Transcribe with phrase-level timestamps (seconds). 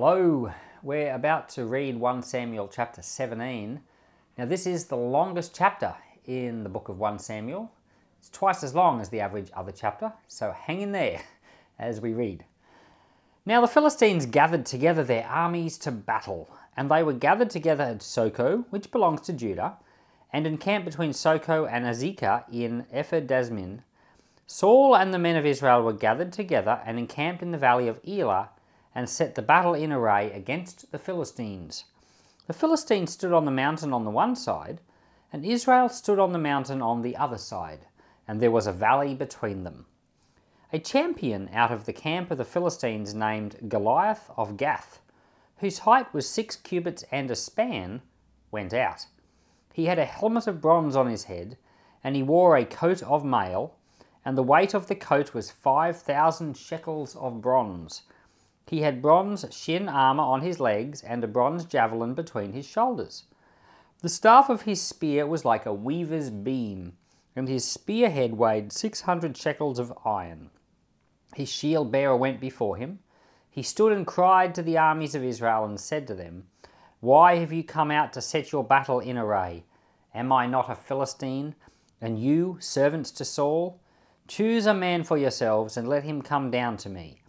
[0.00, 3.80] Hello, we're about to read 1 Samuel chapter 17.
[4.38, 7.72] Now, this is the longest chapter in the book of 1 Samuel.
[8.20, 11.22] It's twice as long as the average other chapter, so hang in there
[11.80, 12.44] as we read.
[13.44, 17.98] Now, the Philistines gathered together their armies to battle, and they were gathered together at
[17.98, 19.78] Socoh, which belongs to Judah,
[20.32, 23.78] and encamped between Socoh and Azekah in Ephah
[24.46, 27.98] Saul and the men of Israel were gathered together and encamped in the valley of
[28.06, 28.50] Elah
[28.98, 31.84] and set the battle in array against the Philistines.
[32.48, 34.80] The Philistines stood on the mountain on the one side,
[35.32, 37.86] and Israel stood on the mountain on the other side,
[38.26, 39.86] and there was a valley between them.
[40.72, 44.98] A champion out of the camp of the Philistines named Goliath of Gath,
[45.58, 48.02] whose height was six cubits and a span,
[48.50, 49.06] went out.
[49.72, 51.56] He had a helmet of bronze on his head,
[52.02, 53.76] and he wore a coat of mail,
[54.24, 58.02] and the weight of the coat was five thousand shekels of bronze
[58.68, 63.24] he had bronze shin armour on his legs and a bronze javelin between his shoulders.
[64.02, 66.96] The staff of his spear was like a weaver's beam,
[67.34, 70.50] and his spearhead weighed six hundred shekels of iron.
[71.34, 72.98] His shield bearer went before him.
[73.50, 76.46] He stood and cried to the armies of Israel and said to them,
[77.00, 79.64] Why have you come out to set your battle in array?
[80.14, 81.54] Am I not a Philistine,
[82.00, 83.80] and you servants to Saul?
[84.26, 87.22] Choose a man for yourselves and let him come down to me.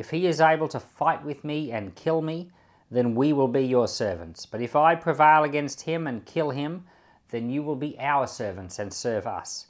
[0.00, 2.48] If he is able to fight with me and kill me,
[2.90, 4.46] then we will be your servants.
[4.46, 6.86] But if I prevail against him and kill him,
[7.28, 9.66] then you will be our servants and serve us.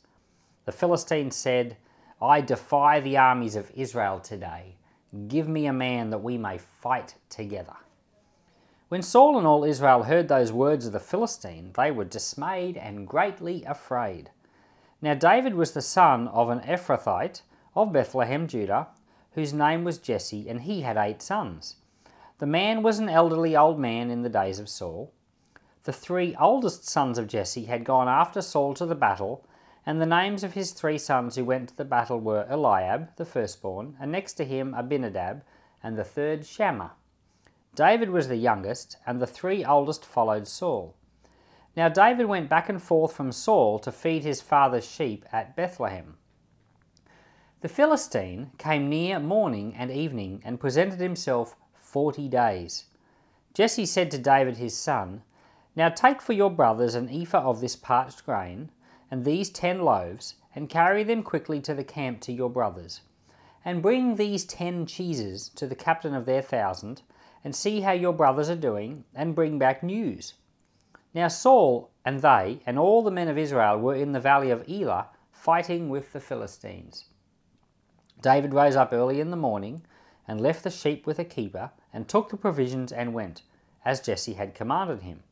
[0.67, 1.77] The Philistines said,
[2.22, 4.77] I defy the armies of Israel today.
[5.27, 7.75] Give me a man that we may fight together.
[8.89, 13.09] When Saul and all Israel heard those words of the Philistine, they were dismayed and
[13.09, 14.31] greatly afraid.
[15.03, 17.42] Now David was the son of an Ephrathite
[17.75, 18.87] of Bethlehem, Judah,
[19.33, 21.77] whose name was Jesse, and he had eight sons.
[22.39, 25.12] The man was an elderly old man in the days of Saul.
[25.84, 29.44] The three oldest sons of Jesse had gone after Saul to the battle,
[29.87, 33.25] and the names of his three sons who went to the battle were Eliab, the
[33.25, 35.43] firstborn, and next to him Abinadab,
[35.83, 36.93] and the third Shammah.
[37.75, 40.94] David was the youngest, and the three oldest followed Saul.
[41.77, 46.16] Now David went back and forth from Saul to feed his father's sheep at Bethlehem.
[47.62, 52.87] The Philistine came near morning and evening and presented himself forty days.
[53.53, 55.25] Jesse said to David his son,
[55.76, 58.71] Now take for your brothers an ephah of this parched grain,
[59.10, 63.03] and these ten loaves, and carry them quickly to the camp to your brothers.
[63.62, 67.03] And bring these ten cheeses to the captain of their thousand,
[67.44, 70.32] and see how your brothers are doing, and bring back news.
[71.12, 74.65] Now Saul and they and all the men of Israel were in the valley of
[74.66, 77.04] Elah, fighting with the Philistines.
[78.20, 79.82] David rose up early in the morning
[80.28, 83.42] and left the sheep with a keeper and took the provisions and went,
[83.84, 85.22] as Jesse had commanded him.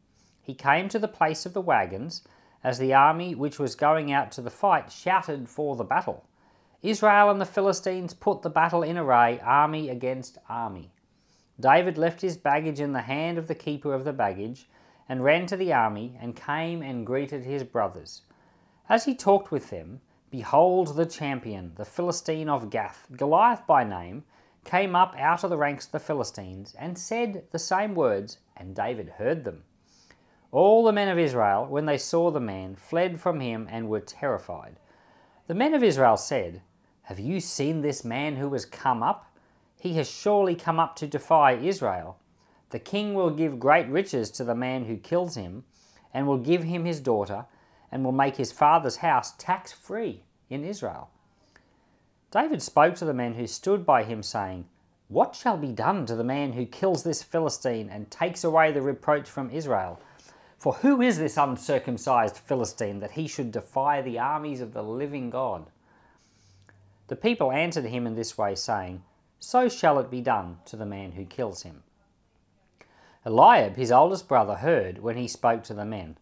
[0.41, 2.22] He came to the place of the wagons
[2.65, 6.25] as the army which was going out to the fight shouted for the battle.
[6.82, 10.91] Israel and the Philistines put the battle in array, army against army.
[11.60, 14.69] David left his baggage in the hand of the keeper of the baggage
[15.09, 18.22] and ran to the army and came and greeted his brothers.
[18.88, 20.00] As he talked with them,
[20.31, 24.25] Behold the champion, the Philistine of Gath, Goliath by name,
[24.62, 28.77] came up out of the ranks of the Philistines and said the same words, and
[28.77, 29.65] David heard them.
[30.53, 34.00] All the men of Israel, when they saw the man, fled from him and were
[34.00, 34.77] terrified.
[35.47, 36.60] The men of Israel said,
[37.05, 39.34] Have you seen this man who has come up?
[39.81, 42.19] He has surely come up to defy Israel.
[42.69, 45.65] The king will give great riches to the man who kills him,
[46.12, 47.47] and will give him his daughter
[47.91, 51.10] and will make his father's house tax free in Israel.
[52.31, 54.66] David spoke to the men who stood by him, saying,
[55.09, 58.82] What shall be done to the man who kills this Philistine and takes away the
[58.82, 59.98] reproach from Israel?
[60.59, 65.30] For who is this uncircumcised Philistine that he should defy the armies of the living
[65.30, 65.66] God?
[67.07, 69.03] The people answered him in this way, saying,
[69.39, 71.84] So shall it be done to the man who kills him.
[73.24, 76.18] Eliab, his oldest brother, heard when he spoke to the men.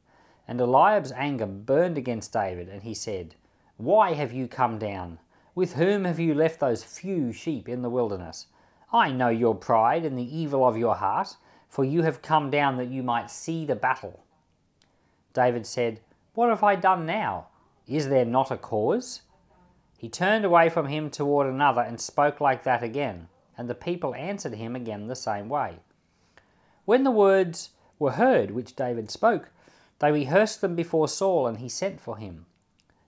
[0.49, 3.35] And Eliab's anger burned against David, and he said,
[3.77, 5.19] Why have you come down?
[5.55, 8.47] With whom have you left those few sheep in the wilderness?
[8.93, 11.37] I know your pride and the evil of your heart,
[11.69, 14.25] for you have come down that you might see the battle.
[15.33, 16.01] David said,
[16.35, 17.49] What have I done now?
[17.87, 19.23] Is there not a cause?
[19.99, 24.15] He turned away from him toward another and spoke like that again, and the people
[24.15, 25.79] answered him again the same way.
[26.85, 29.51] When the words were heard which David spoke,
[29.99, 32.47] they rehearsed them before Saul, and he sent for him.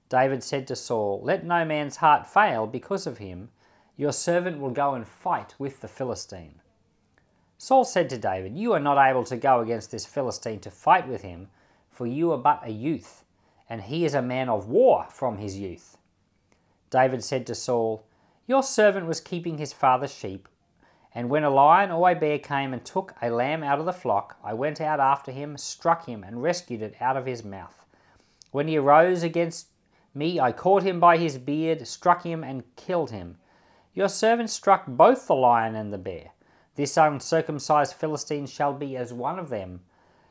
[0.09, 3.51] David said to Saul, Let no man's heart fail because of him.
[3.97, 6.61] Your servant will go and fight with the Philistine.
[7.59, 11.09] Saul said to David, You are not able to go against this Philistine to fight
[11.09, 11.49] with him,
[11.91, 13.25] for you are but a youth,
[13.69, 15.99] and he is a man of war from his youth.
[16.91, 18.05] David said to Saul,
[18.47, 20.49] Your servant was keeping his father's sheep,
[21.19, 23.93] and when a lion or a bear came and took a lamb out of the
[23.93, 27.85] flock, I went out after him, struck him, and rescued it out of his mouth.
[28.53, 29.67] When he arose against
[30.15, 33.37] me, I caught him by his beard, struck him, and killed him.
[33.95, 36.31] Your servant struck both the lion and the bear.
[36.77, 39.81] This uncircumcised Philistine shall be as one of them,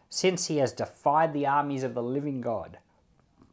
[0.09, 2.77] since he has defied the armies of the living God.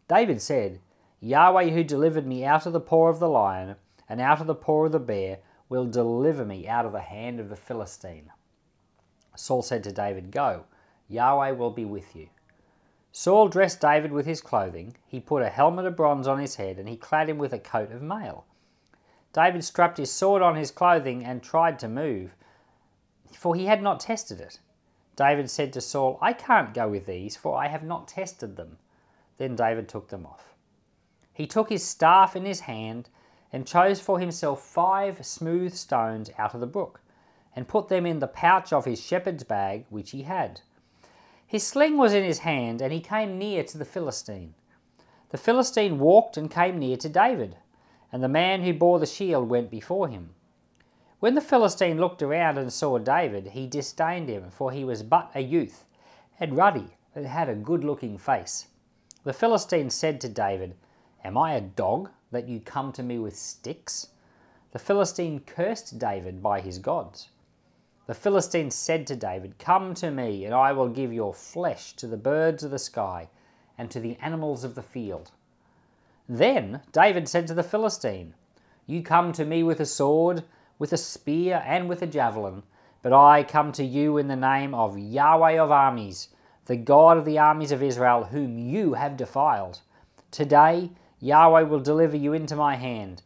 [0.07, 0.79] David said,
[1.19, 3.75] Yahweh, who delivered me out of the paw of the lion
[4.09, 5.39] and out of the paw of the bear,
[5.69, 8.31] will deliver me out of the hand of the Philistine.
[9.37, 10.65] Saul said to David, Go,
[11.09, 12.29] Yahweh will be with you.
[13.13, 14.97] Saul dressed David with his clothing.
[15.07, 17.59] He put a helmet of bronze on his head, and he clad him with a
[17.59, 18.45] coat of mail.
[19.33, 22.35] David strapped his sword on his clothing and tried to move,
[23.33, 24.61] for he had not tested it.
[25.17, 28.79] David said to Saul, I can't go with these, for I have not tested them.
[29.39, 30.55] Then David took them off.
[31.33, 33.09] He took his staff in his hand
[33.55, 37.01] and chose for himself five smooth stones out of the brook,
[37.55, 40.61] and put them in the pouch of his shepherd's bag which he had.
[41.47, 44.55] His sling was in his hand, and he came near to the Philistine.
[45.29, 47.55] The Philistine walked and came near to David,
[48.11, 50.31] and the man who bore the shield went before him.
[51.21, 55.31] When the Philistine looked around and saw David, he disdained him, for he was but
[55.33, 55.85] a youth,
[56.41, 58.67] and ruddy, and had a good looking face.
[59.23, 60.75] The Philistine said to David,
[61.25, 64.09] Am I a dog that you come to me with sticks?
[64.73, 67.31] The Philistine cursed David by his gods.
[68.07, 72.07] The Philistine said to David, Come to me, and I will give your flesh to
[72.07, 73.31] the birds of the sky
[73.79, 75.31] and to the animals of the field.
[76.29, 78.35] Then David said to the Philistine,
[78.87, 80.45] You come to me with a sword,
[80.79, 82.65] with a spear, and with a javelin,
[83.01, 86.29] but I come to you in the name of Yahweh of armies,
[86.67, 89.81] the God of the armies of Israel, whom you have defiled.
[90.31, 90.91] Today
[91.25, 93.23] Yahweh will deliver you into my hand.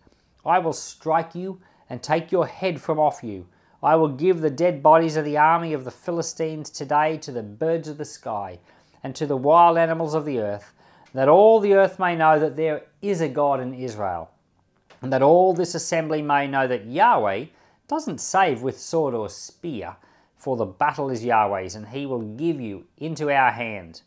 [0.46, 1.60] I will strike you
[1.90, 3.48] and take your head from off you.
[3.82, 7.42] I will give the dead bodies of the army of the Philistines today to the
[7.42, 8.60] birds of the sky
[9.02, 10.72] and to the wild animals of the earth,
[11.12, 14.30] that all the earth may know that there is a God in Israel,
[15.02, 17.46] and that all this assembly may know that Yahweh
[17.88, 19.96] doesn't save with sword or spear,
[20.36, 24.02] for the battle is Yahweh's, and he will give you into our hand.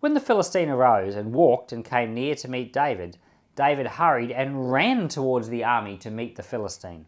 [0.00, 3.18] When the Philistine arose and walked and came near to meet David,
[3.56, 7.06] David hurried and ran towards the army to meet the Philistine.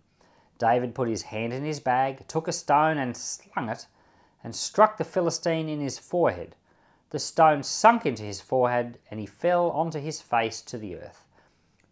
[0.58, 3.86] David put his hand in his bag, took a stone and slung it,
[4.42, 6.56] and struck the Philistine in his forehead.
[7.10, 11.26] The stone sunk into his forehead, and he fell onto his face to the earth.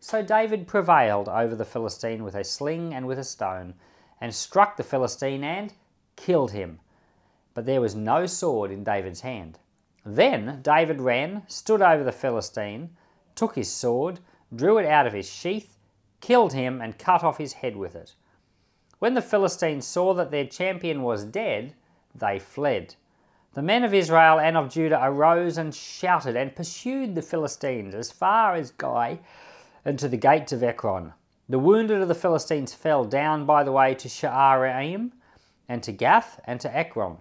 [0.00, 3.75] So David prevailed over the Philistine with a sling and with a stone,
[4.21, 5.73] and struck the Philistine and
[6.17, 6.81] killed him.
[7.55, 9.61] But there was no sword in David's hand.
[10.11, 12.97] Then David ran, stood over the Philistine,
[13.35, 14.21] took his sword,
[14.55, 15.77] drew it out of his sheath,
[16.23, 18.15] killed him, and cut off his head with it.
[19.01, 21.75] When the Philistines saw that their champion was dead,
[22.15, 22.95] they fled.
[23.53, 28.11] The men of Israel and of Judah arose and shouted and pursued the Philistines as
[28.11, 29.21] far as Gai
[29.85, 31.12] and to the gates of Ekron.
[31.50, 35.12] The wounded of the Philistines fell down by the way to Shaaraim
[35.69, 37.19] and to Gath and to Ekron.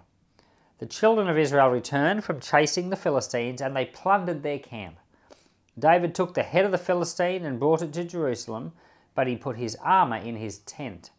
[0.79, 4.97] The children of Israel returned from chasing the Philistines, and they plundered their camp.
[5.77, 8.73] David took the head of the Philistine and brought it to Jerusalem,
[9.15, 11.09] but he put his armour in his tent.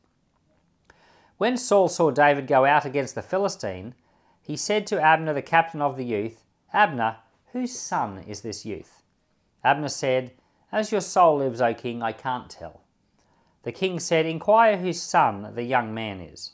[1.38, 3.94] When Saul saw David go out against the Philistine,
[4.40, 7.16] he said to Abner, the captain of the youth, Abner,
[7.52, 9.02] whose son is this youth?
[9.64, 10.32] Abner said,
[10.70, 12.82] As your soul lives, O king, I can't tell.
[13.62, 16.52] The king said, Inquire whose son the young man is.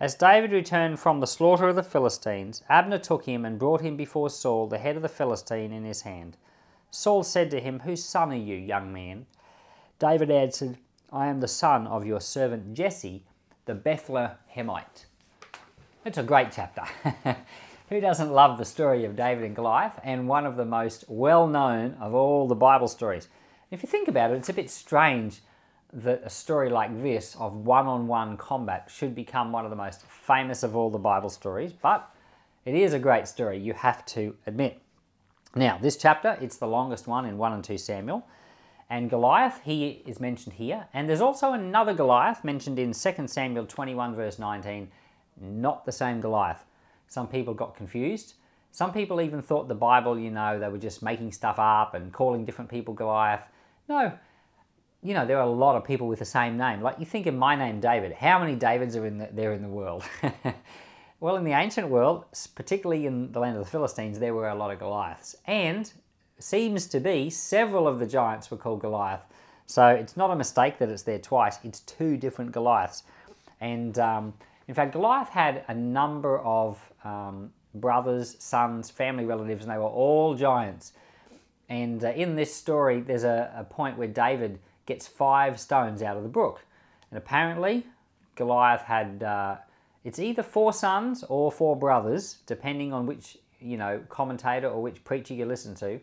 [0.00, 3.98] As David returned from the slaughter of the Philistines, Abner took him and brought him
[3.98, 6.38] before Saul, the head of the Philistine, in his hand.
[6.90, 9.26] Saul said to him, Whose son are you, young man?
[9.98, 10.78] David answered,
[11.12, 13.24] I am the son of your servant Jesse,
[13.66, 15.04] the Bethlehemite.
[16.06, 16.84] It's a great chapter.
[17.90, 21.46] Who doesn't love the story of David and Goliath and one of the most well
[21.46, 23.28] known of all the Bible stories?
[23.70, 25.42] If you think about it, it's a bit strange
[25.92, 29.76] that a story like this of one on one combat should become one of the
[29.76, 32.08] most famous of all the Bible stories, but
[32.64, 34.80] it is a great story, you have to admit.
[35.54, 38.24] Now, this chapter, it's the longest one in 1 and 2 Samuel,
[38.88, 43.66] and Goliath, he is mentioned here, and there's also another Goliath mentioned in 2 Samuel
[43.66, 44.88] 21, verse 19,
[45.40, 46.64] not the same Goliath.
[47.08, 48.34] Some people got confused.
[48.72, 52.12] Some people even thought the Bible, you know, they were just making stuff up and
[52.12, 53.48] calling different people Goliath.
[53.88, 54.12] No,
[55.02, 56.80] you know, there are a lot of people with the same name.
[56.82, 58.12] Like you think of my name, David.
[58.12, 60.04] How many Davids are in the, there in the world?
[61.20, 64.54] well, in the ancient world, particularly in the land of the Philistines, there were a
[64.54, 65.36] lot of Goliaths.
[65.46, 65.90] And
[66.38, 69.22] seems to be several of the giants were called Goliath.
[69.66, 71.58] So it's not a mistake that it's there twice.
[71.62, 73.04] It's two different Goliaths.
[73.60, 74.34] And um,
[74.66, 79.84] in fact, Goliath had a number of um, brothers, sons, family relatives, and they were
[79.84, 80.92] all giants.
[81.68, 84.58] And uh, in this story, there's a, a point where David
[84.90, 86.64] gets five stones out of the brook.
[87.10, 87.86] And apparently,
[88.34, 89.56] Goliath had, uh,
[90.02, 95.04] it's either four sons or four brothers, depending on which, you know, commentator or which
[95.04, 96.00] preacher you listen to.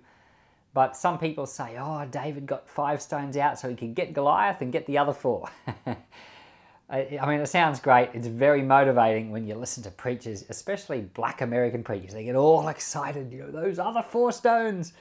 [0.73, 4.61] But some people say, oh, David got five stones out so he could get Goliath
[4.61, 5.49] and get the other four.
[6.89, 8.11] I mean, it sounds great.
[8.13, 12.13] It's very motivating when you listen to preachers, especially black American preachers.
[12.13, 14.93] They get all excited, you know, those other four stones.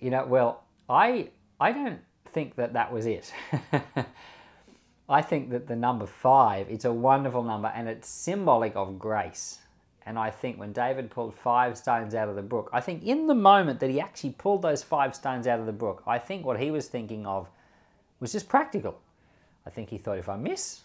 [0.00, 1.28] You know, well, I,
[1.60, 2.00] I don't
[2.32, 3.32] think that that was it.
[5.08, 9.58] I think that the number five, it's a wonderful number and it's symbolic of grace.
[10.06, 13.26] And I think when David pulled five stones out of the brook, I think in
[13.26, 16.44] the moment that he actually pulled those five stones out of the brook, I think
[16.44, 17.48] what he was thinking of
[18.20, 19.00] was just practical.
[19.66, 20.82] I think he thought, if I miss,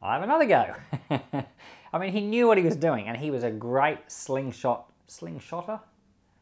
[0.00, 0.74] i have another go.
[1.92, 5.80] I mean, he knew what he was doing, and he was a great slingshot, slingshotter,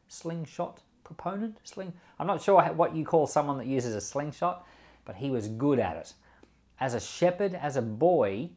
[0.08, 0.80] slingshot
[1.14, 1.58] proponent.
[1.64, 1.92] Sling.
[2.18, 4.66] I'm not sure what you call someone that uses a slingshot,
[5.04, 6.14] but he was good at it.
[6.80, 8.50] As a shepherd, as a boy,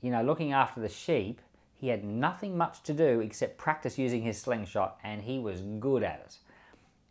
[0.00, 1.40] you know, looking after the sheep,
[1.74, 6.02] he had nothing much to do except practice using his slingshot, and he was good
[6.02, 6.36] at it.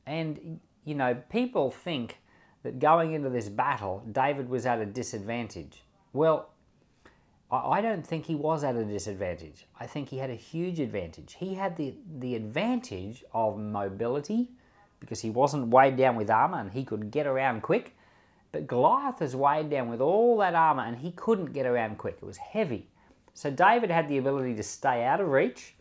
[0.05, 2.19] And, you know, people think
[2.63, 5.83] that going into this battle, David was at a disadvantage.
[6.13, 6.49] Well,
[7.51, 9.65] I don't think he was at a disadvantage.
[9.79, 11.35] I think he had a huge advantage.
[11.39, 14.49] He had the, the advantage of mobility
[14.99, 17.95] because he wasn't weighed down with armor and he could get around quick.
[18.51, 22.17] But Goliath is weighed down with all that armor and he couldn't get around quick.
[22.21, 22.87] It was heavy.
[23.33, 25.75] So David had the ability to stay out of reach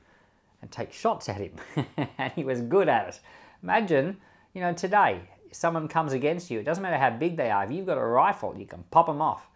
[0.60, 1.52] and take shots at him,
[2.18, 3.20] and he was good at it.
[3.62, 4.16] Imagine,
[4.54, 5.20] you know, today,
[5.52, 8.04] someone comes against you, it doesn't matter how big they are, if you've got a
[8.04, 9.48] rifle, you can pop them off.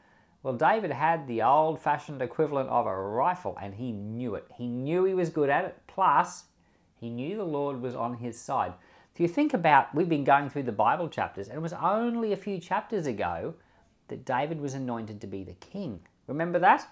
[0.43, 4.47] Well, David had the old fashioned equivalent of a rifle, and he knew it.
[4.57, 6.45] He knew he was good at it, plus,
[6.99, 8.73] he knew the Lord was on his side.
[9.15, 12.33] If you think about, we've been going through the Bible chapters, and it was only
[12.33, 13.55] a few chapters ago
[14.09, 16.01] that David was anointed to be the king.
[16.27, 16.89] Remember that?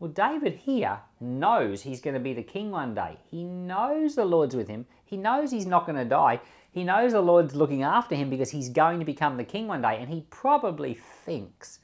[0.00, 3.18] Well, David here knows he's going to be the king one day.
[3.30, 4.86] He knows the Lord's with him.
[5.04, 6.40] He knows he's not going to die.
[6.72, 9.82] He knows the Lord's looking after him because he's going to become the king one
[9.82, 9.98] day.
[10.00, 11.78] And he probably thinks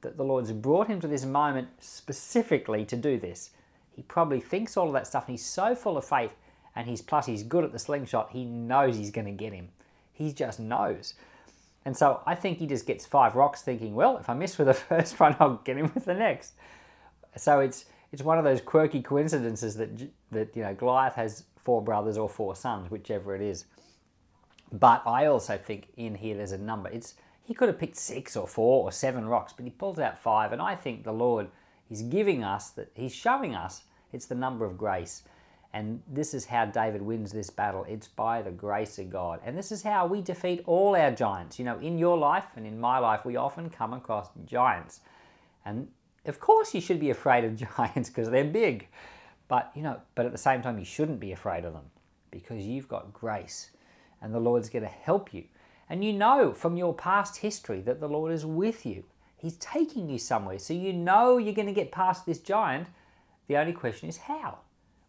[0.00, 3.50] that the Lord's brought him to this moment specifically to do this.
[3.94, 6.34] He probably thinks all of that stuff and he's so full of faith
[6.76, 9.68] and he's plus he's good at the slingshot, he knows he's going to get him.
[10.12, 11.14] He just knows.
[11.84, 14.68] And so I think he just gets five rocks thinking, well, if I miss with
[14.68, 16.54] the first one, I'll get him with the next.
[17.36, 19.90] So it's it's one of those quirky coincidences that
[20.30, 23.66] that you know Goliath has four brothers or four sons, whichever it is.
[24.72, 26.88] But I also think in here there's a number.
[26.88, 27.14] It's
[27.44, 30.52] he could have picked six or four or seven rocks, but he pulls out five,
[30.52, 31.48] and I think the Lord
[31.90, 35.22] is giving us that he's showing us it's the number of grace.
[35.74, 37.84] And this is how David wins this battle.
[37.88, 39.40] It's by the grace of God.
[39.44, 41.58] And this is how we defeat all our giants.
[41.58, 45.00] You know, in your life and in my life, we often come across giants.
[45.64, 45.88] And
[46.26, 48.86] of course, you should be afraid of giants because they're big.
[49.48, 51.90] But, you know, but at the same time, you shouldn't be afraid of them
[52.30, 53.72] because you've got grace
[54.22, 55.42] and the Lord's going to help you.
[55.90, 59.02] And you know from your past history that the Lord is with you.
[59.36, 60.60] He's taking you somewhere.
[60.60, 62.86] So you know you're going to get past this giant.
[63.48, 64.58] The only question is how?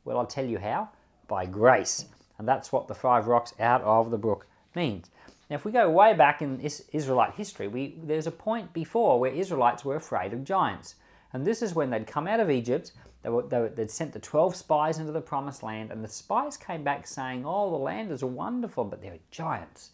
[0.05, 0.89] Well, I'll tell you how.
[1.27, 2.05] By grace.
[2.38, 5.09] And that's what the five rocks out of the brook means.
[5.50, 9.31] Now, if we go way back in Israelite history, we, there's a point before where
[9.31, 10.95] Israelites were afraid of giants.
[11.33, 14.19] And this is when they'd come out of Egypt, they were, they would sent the
[14.19, 18.12] 12 spies into the promised land, and the spies came back saying, Oh, the land
[18.12, 19.89] is wonderful, but they're giants,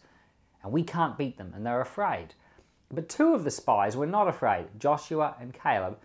[0.62, 2.34] and we can't beat them, and they're afraid.
[2.92, 5.96] But two of the spies were not afraid, Joshua and Caleb,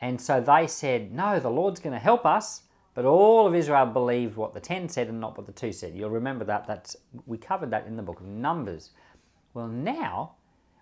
[0.00, 2.62] and so they said, No, the Lord's going to help us.
[2.94, 5.94] But all of Israel believed what the ten said and not what the two said.
[5.94, 6.66] You'll remember that.
[6.66, 6.96] That's
[7.26, 8.90] we covered that in the book of Numbers.
[9.54, 10.32] Well, now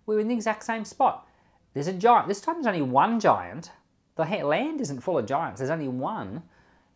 [0.07, 1.27] we're in the exact same spot.
[1.73, 2.29] There's a giant.
[2.29, 3.71] This time there's only one giant,
[4.17, 6.43] the land isn't full of giants, there's only one,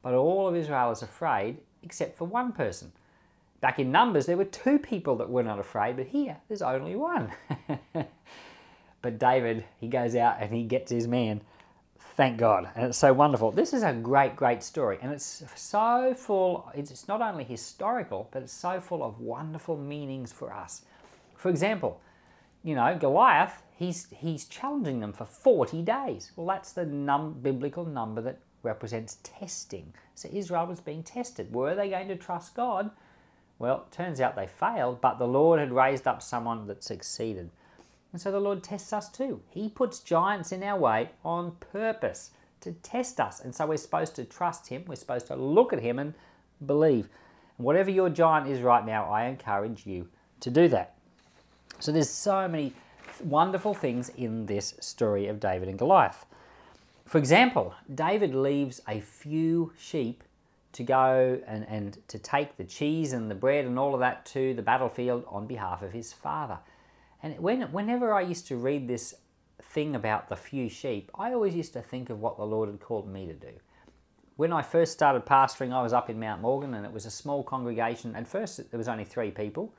[0.03, 2.93] but all of Israel is afraid except for one person.
[3.61, 6.97] Back in Numbers, there were two people that were not afraid, but here there's only
[6.97, 7.33] one.
[9.03, 11.41] but David, he goes out and he gets his man.
[11.99, 12.71] Thank God.
[12.77, 13.51] And it's so wonderful.
[13.51, 14.99] This is a great, great story.
[15.03, 20.33] And it's so full, it's not only historical, but it's so full of wonderful meanings
[20.33, 20.83] for us.
[21.35, 22.01] For example,
[22.63, 26.33] you know, Goliath, he's, he's challenging them for 40 days.
[26.37, 29.93] Well, that's the num- biblical number that represents testing.
[30.15, 31.53] So Israel was being tested.
[31.53, 32.91] Were they going to trust God?
[33.59, 37.51] Well, turns out they failed, but the Lord had raised up someone that succeeded.
[38.15, 39.41] And so the Lord tests us too.
[39.51, 42.31] He puts giants in our way on purpose
[42.61, 43.41] to test us.
[43.41, 46.15] And so we're supposed to trust Him, we're supposed to look at Him and
[46.65, 47.09] believe.
[47.59, 50.07] And whatever your giant is right now, I encourage you
[50.39, 50.95] to do that.
[51.81, 52.73] So there's so many
[53.21, 56.25] wonderful things in this story of David and Goliath.
[57.07, 60.23] For example, David leaves a few sheep
[60.75, 64.25] to go and, and to take the cheese and the bread and all of that
[64.27, 66.59] to the battlefield on behalf of his father.
[67.25, 69.15] And when, whenever I used to read this
[69.63, 72.81] thing about the few sheep, I always used to think of what the Lord had
[72.81, 73.53] called me to do.
[74.37, 77.11] When I first started pastoring, I was up in Mount Morgan and it was a
[77.11, 78.15] small congregation.
[78.15, 79.75] At first, there was only three people.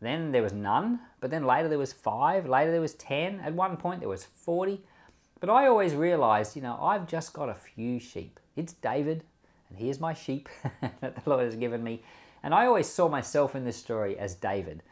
[0.00, 3.40] Then there was none, but then later there was five, later there was 10.
[3.40, 4.80] At one point, there was 40.
[5.40, 8.40] But I always realized, you know, I've just got a few sheep.
[8.56, 9.24] It's David,
[9.68, 10.48] and here's my sheep
[11.02, 12.02] that the Lord has given me.
[12.42, 14.82] And I always saw myself in this story as David.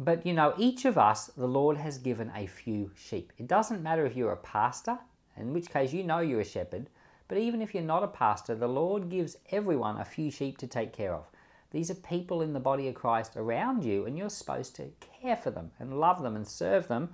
[0.00, 3.32] But you know, each of us, the Lord has given a few sheep.
[3.36, 4.96] It doesn't matter if you're a pastor,
[5.36, 6.88] in which case you know you're a shepherd,
[7.26, 10.68] but even if you're not a pastor, the Lord gives everyone a few sheep to
[10.68, 11.24] take care of.
[11.72, 15.36] These are people in the body of Christ around you, and you're supposed to care
[15.36, 17.10] for them and love them and serve them.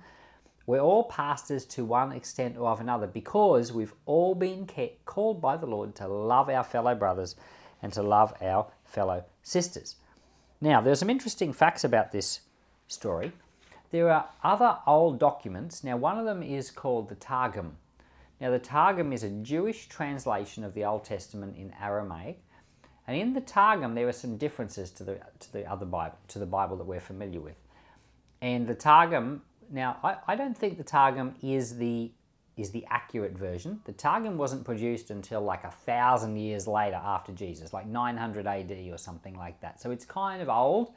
[0.67, 4.69] We're all pastors to one extent or of another because we've all been
[5.05, 7.35] called by the Lord to love our fellow brothers
[7.81, 9.95] and to love our fellow sisters.
[10.61, 12.41] Now, there's some interesting facts about this
[12.87, 13.31] story.
[13.91, 15.83] There are other old documents.
[15.83, 17.77] Now, one of them is called the Targum.
[18.41, 22.41] Now, the Targum is a Jewish translation of the Old Testament in Aramaic.
[23.07, 26.39] And in the Targum, there are some differences to the, to the other Bible, to
[26.39, 27.55] the Bible that we're familiar with.
[28.41, 32.11] And the Targum, now, I, I don't think the Targum is the,
[32.57, 33.81] is the accurate version.
[33.85, 38.71] The Targum wasn't produced until like a thousand years later after Jesus, like 900 AD
[38.91, 39.79] or something like that.
[39.79, 40.91] So it's kind of old,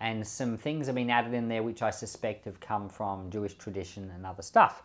[0.00, 3.54] and some things have been added in there which I suspect have come from Jewish
[3.54, 4.82] tradition and other stuff.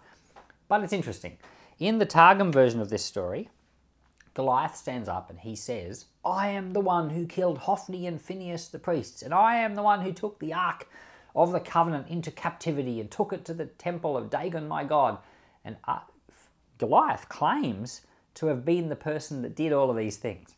[0.68, 1.38] But it's interesting.
[1.80, 3.50] In the Targum version of this story,
[4.34, 8.68] Goliath stands up and he says, I am the one who killed Hophni and Phinehas
[8.68, 10.88] the priests, and I am the one who took the ark
[11.36, 15.20] of the covenant into captivity and took it to the temple of Dagon my God.
[15.64, 16.00] And uh,
[16.78, 18.02] Goliath claims
[18.36, 20.56] to have been the person that did all of these things.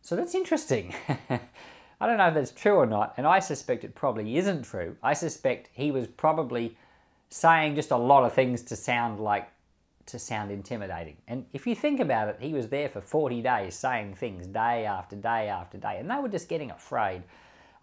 [0.00, 0.94] So that's interesting.
[2.02, 4.96] I don't know if that's true or not, and I suspect it probably isn't true.
[5.04, 6.76] I suspect he was probably
[7.28, 9.48] saying just a lot of things to sound like
[10.06, 11.16] to sound intimidating.
[11.28, 14.84] And if you think about it, he was there for 40 days saying things day
[14.84, 17.22] after day after day, and they were just getting afraid.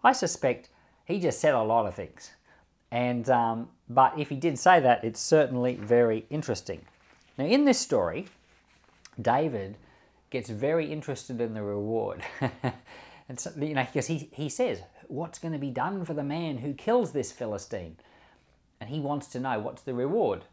[0.04, 0.68] I suspect
[1.06, 2.30] he just said a lot of things.
[2.90, 6.82] And um, but if he did say that, it's certainly very interesting.
[7.38, 8.26] Now, in this story,
[9.18, 9.78] David
[10.28, 12.22] gets very interested in the reward,
[13.30, 16.24] and so, you know because he he says, "What's going to be done for the
[16.24, 17.96] man who kills this Philistine?"
[18.80, 20.46] And he wants to know what's the reward.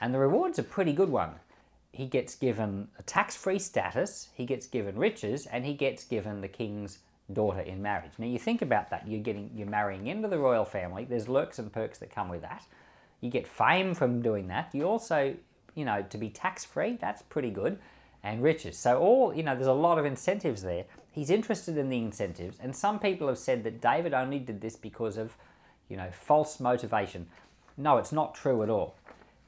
[0.00, 1.32] And the reward's a pretty good one.
[1.90, 6.40] He gets given a tax free status, he gets given riches, and he gets given
[6.40, 7.00] the king's
[7.32, 8.12] daughter in marriage.
[8.16, 9.08] Now you think about that.
[9.08, 11.04] You're getting you're marrying into the royal family.
[11.04, 12.62] There's lurks and perks that come with that.
[13.20, 14.70] You get fame from doing that.
[14.72, 15.34] You also,
[15.74, 17.80] you know, to be tax free, that's pretty good.
[18.22, 18.76] And riches.
[18.76, 20.84] So all, you know, there's a lot of incentives there.
[21.10, 24.76] He's interested in the incentives, and some people have said that David only did this
[24.76, 25.36] because of,
[25.88, 27.26] you know, false motivation.
[27.76, 28.94] No, it's not true at all.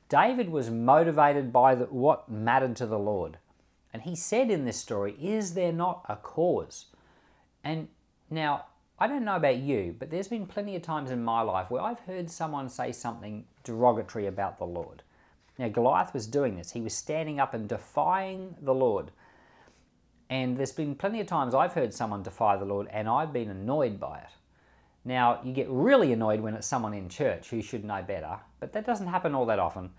[0.08, 3.38] David was motivated by the, what mattered to the Lord.
[3.92, 6.86] And he said in this story, Is there not a cause?
[7.62, 7.88] And
[8.30, 8.66] now,
[8.98, 11.82] I don't know about you, but there's been plenty of times in my life where
[11.82, 15.02] I've heard someone say something derogatory about the Lord.
[15.62, 16.72] Now, Goliath was doing this.
[16.72, 19.12] He was standing up and defying the Lord.
[20.28, 23.48] And there's been plenty of times I've heard someone defy the Lord and I've been
[23.48, 24.30] annoyed by it.
[25.04, 28.72] Now, you get really annoyed when it's someone in church who should know better, but
[28.72, 29.90] that doesn't happen all that often.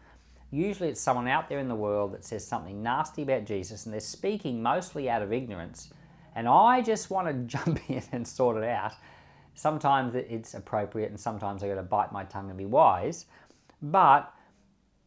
[0.51, 3.93] Usually it's someone out there in the world that says something nasty about Jesus and
[3.93, 5.93] they're speaking mostly out of ignorance.
[6.35, 8.95] And I just want to jump in and sort it out.
[9.55, 13.27] Sometimes it's appropriate and sometimes I've got to bite my tongue and be wise.
[13.81, 14.32] But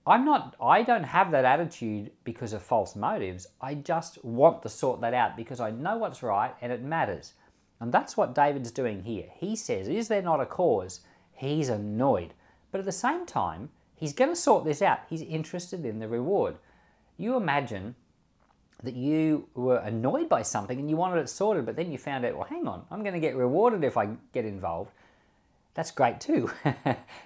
[0.07, 3.49] I'm not, I don't have that attitude because of false motives.
[3.61, 7.33] I just want to sort that out because I know what's right and it matters.
[7.81, 9.27] And that's what David's doing here.
[9.35, 11.01] He says, Is there not a cause?
[11.33, 12.35] He's annoyed.
[12.71, 15.01] But at the same time, he's going to sort this out.
[15.11, 16.57] He's interested in the reward.
[17.19, 17.97] You imagine
[18.83, 22.25] that you were annoyed by something and you wanted it sorted, but then you found
[22.25, 24.93] out, well, hang on, I'm going to get rewarded if I get involved.
[25.77, 26.51] That's great too.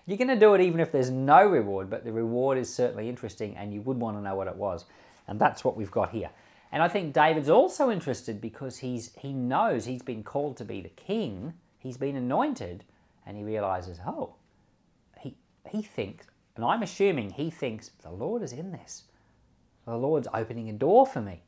[0.06, 3.08] You're going to do it even if there's no reward, but the reward is certainly
[3.08, 4.86] interesting and you would want to know what it was.
[5.28, 6.30] And that's what we've got here.
[6.72, 10.80] And I think David's also interested because he's he knows he's been called to be
[10.80, 12.84] the king, he's been anointed,
[13.24, 14.34] and he realizes, oh,
[15.20, 15.36] he
[15.68, 19.04] he thinks, and I'm assuming he thinks the Lord is in this.
[19.86, 21.42] The Lord's opening a door for me.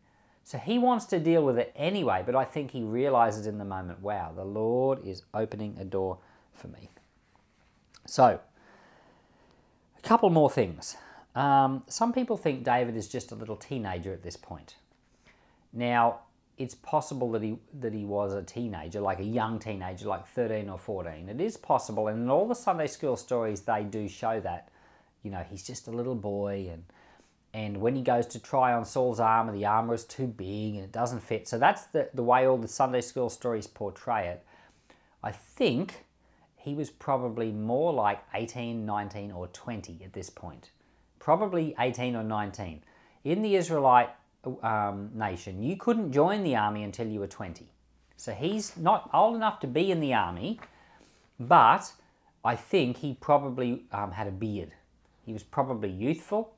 [0.44, 3.64] So he wants to deal with it anyway, but I think he realizes in the
[3.64, 6.18] moment, wow, the Lord is opening a door
[6.54, 6.90] for me.
[8.06, 8.40] So,
[9.98, 10.96] a couple more things.
[11.34, 14.76] Um, some people think David is just a little teenager at this point.
[15.72, 16.20] Now,
[16.58, 20.68] it's possible that he that he was a teenager, like a young teenager, like 13
[20.68, 21.28] or 14.
[21.28, 24.68] It is possible, and in all the Sunday school stories, they do show that,
[25.22, 26.84] you know, he's just a little boy, and
[27.54, 30.84] and when he goes to try on Saul's armor, the armor is too big and
[30.84, 31.46] it doesn't fit.
[31.46, 34.46] So that's the, the way all the Sunday school stories portray it.
[35.22, 36.06] I think
[36.62, 40.70] he was probably more like 18, 19, or 20 at this point.
[41.18, 42.82] Probably 18 or 19.
[43.24, 44.10] In the Israelite
[44.62, 47.66] um, nation, you couldn't join the army until you were 20.
[48.16, 50.60] So he's not old enough to be in the army,
[51.40, 51.92] but
[52.44, 54.72] I think he probably um, had a beard.
[55.26, 56.54] He was probably youthful.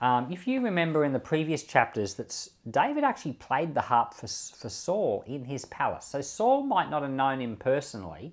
[0.00, 4.26] Um, if you remember in the previous chapters that David actually played the harp for,
[4.26, 6.06] for Saul in his palace.
[6.06, 8.32] So Saul might not have known him personally,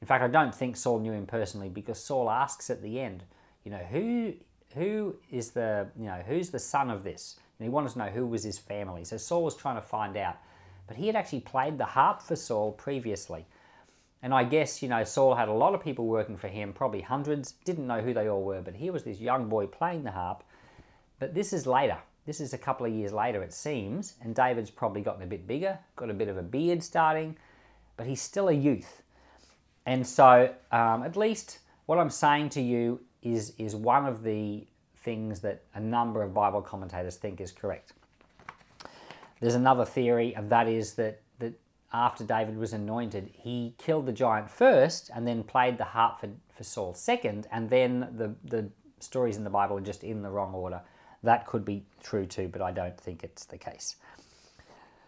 [0.00, 3.24] in fact, I don't think Saul knew him personally because Saul asks at the end,
[3.64, 4.34] you know, who
[4.74, 7.38] who is the you know who's the son of this?
[7.58, 9.04] And he wanted to know who was his family.
[9.04, 10.36] So Saul was trying to find out,
[10.86, 13.46] but he had actually played the harp for Saul previously.
[14.22, 17.00] And I guess, you know, Saul had a lot of people working for him, probably
[17.00, 20.10] hundreds, didn't know who they all were, but here was this young boy playing the
[20.10, 20.42] harp.
[21.20, 21.98] But this is later.
[22.26, 25.46] This is a couple of years later, it seems, and David's probably gotten a bit
[25.46, 27.36] bigger, got a bit of a beard starting,
[27.96, 29.02] but he's still a youth.
[29.88, 34.66] And so, um, at least what I'm saying to you is, is one of the
[34.98, 37.94] things that a number of Bible commentators think is correct.
[39.40, 41.58] There's another theory, and that is that, that
[41.90, 46.28] after David was anointed, he killed the giant first and then played the harp for,
[46.50, 48.68] for Saul second, and then the, the
[49.00, 50.82] stories in the Bible are just in the wrong order.
[51.22, 53.96] That could be true too, but I don't think it's the case.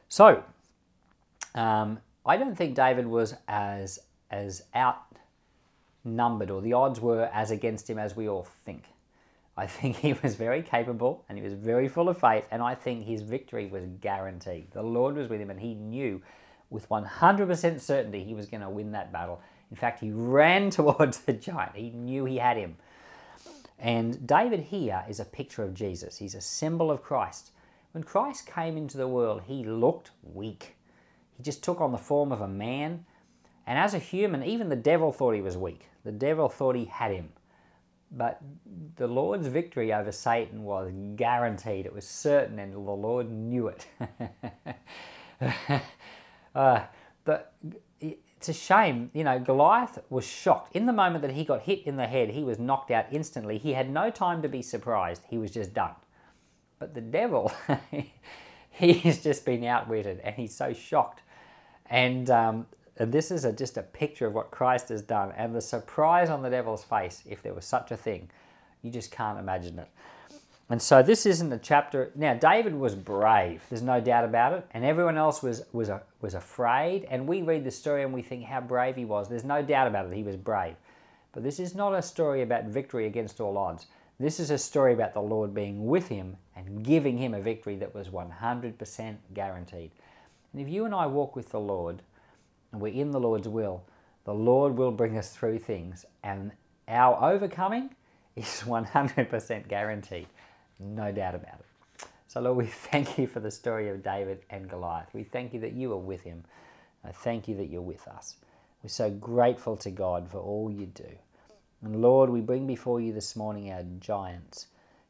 [0.09, 0.43] So,
[1.55, 3.99] um, I don't think David was as
[4.31, 8.85] as outnumbered, or the odds were as against him as we all think.
[9.57, 12.75] I think he was very capable and he was very full of faith, and I
[12.75, 14.71] think his victory was guaranteed.
[14.73, 16.23] The Lord was with him, and he knew
[16.71, 19.41] with 100% certainty he was going to win that battle.
[19.71, 22.77] In fact, he ran towards the giant, he knew he had him.
[23.79, 27.51] And David here is a picture of Jesus, he's a symbol of Christ.
[27.93, 30.77] When Christ came into the world, he looked weak.
[31.37, 33.05] He just took on the form of a man
[33.71, 35.87] and as a human, even the devil thought he was weak.
[36.03, 37.29] The devil thought he had him.
[38.11, 38.43] But
[38.97, 41.87] the Lord's victory over Satan was guaranteed.
[41.87, 43.87] It was certain, and the Lord knew it.
[46.57, 46.81] uh,
[47.25, 47.55] but
[48.01, 50.75] it's a shame, you know, Goliath was shocked.
[50.75, 53.57] In the moment that he got hit in the head, he was knocked out instantly.
[53.57, 55.23] He had no time to be surprised.
[55.31, 55.95] He was just done.
[56.81, 57.53] But the devil,
[58.73, 61.23] he's just been outwitted and he's so shocked.
[61.87, 65.55] And um, and this is a, just a picture of what Christ has done and
[65.55, 68.31] the surprise on the devil's face, if there was such a thing.
[68.83, 69.89] You just can't imagine it.
[70.69, 72.13] And so this isn't a chapter.
[72.15, 76.35] Now, David was brave, there's no doubt about it, and everyone else was, was, was
[76.35, 77.07] afraid.
[77.11, 79.29] And we read the story and we think how brave he was.
[79.29, 80.77] There's no doubt about it, he was brave.
[81.33, 83.87] But this is not a story about victory against all odds.
[84.21, 87.77] This is a story about the Lord being with him and giving him a victory
[87.77, 89.91] that was 100% guaranteed.
[90.53, 92.03] And if you and I walk with the Lord,
[92.73, 93.83] and we're in the Lord's will,
[94.25, 96.53] the Lord will bring us through things, and
[96.89, 97.91] our overcoming
[98.37, 100.27] is 100% guaranteed.
[100.79, 101.67] No doubt about it.
[102.29, 105.09] So, Lord, we thank you for the story of David and Goliath.
[105.15, 106.45] We thank you that you are with him.
[107.05, 108.37] I thank you that you're with us.
[108.83, 111.09] We're so grateful to God for all you do.
[111.83, 114.67] And Lord, we bring before you this morning our giants.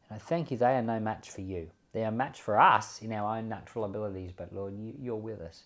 [0.09, 1.71] And I thank you they are no match for you.
[1.93, 5.17] They are a match for us in our own natural abilities, but Lord, you, you're
[5.17, 5.65] with us.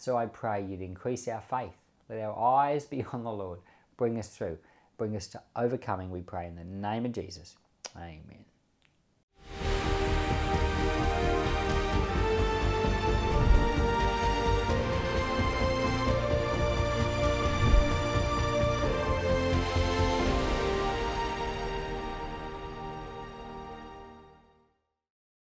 [0.00, 1.74] So I pray you'd increase our faith.
[2.08, 3.58] Let our eyes be on the Lord.
[3.98, 4.56] Bring us through.
[4.96, 7.56] Bring us to overcoming, we pray, in the name of Jesus.
[7.94, 8.49] Amen.